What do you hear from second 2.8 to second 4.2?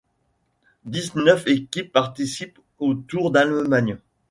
Tour d'Allemagne.